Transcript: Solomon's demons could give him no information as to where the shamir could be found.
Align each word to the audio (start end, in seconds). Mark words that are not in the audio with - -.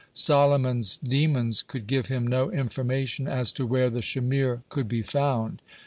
Solomon's 0.13 0.95
demons 1.03 1.61
could 1.61 1.85
give 1.85 2.07
him 2.07 2.25
no 2.25 2.49
information 2.49 3.27
as 3.27 3.51
to 3.53 3.67
where 3.67 3.91
the 3.91 4.01
shamir 4.01 4.63
could 4.69 4.87
be 4.87 5.03
found. 5.03 5.61